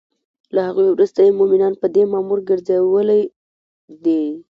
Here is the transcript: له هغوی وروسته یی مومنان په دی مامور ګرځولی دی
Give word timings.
له 0.53 0.61
هغوی 0.67 0.87
وروسته 0.91 1.19
یی 1.21 1.31
مومنان 1.39 1.73
په 1.81 1.87
دی 1.93 2.03
مامور 2.11 2.39
ګرځولی 2.49 3.21
دی 4.03 4.21